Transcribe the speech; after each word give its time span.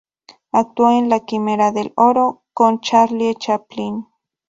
Actuó 0.51 0.89
en 0.97 1.09
"La 1.09 1.19
quimera 1.25 1.71
del 1.71 1.93
oro", 1.95 2.43
con 2.55 2.79
Charlie 2.79 3.35
Chaplin. 3.35 4.07